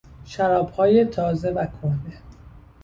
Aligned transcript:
شرابهای 0.25 1.05
تازه 1.05 1.49
و 1.49 1.65
کهنه 1.65 2.21